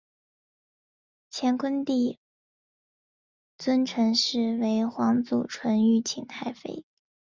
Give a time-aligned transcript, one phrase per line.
[1.31, 2.17] 乾隆帝
[3.59, 6.83] 尊陈氏为皇祖纯裕勤太妃。